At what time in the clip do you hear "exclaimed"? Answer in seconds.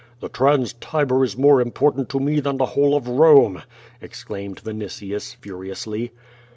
4.01-4.63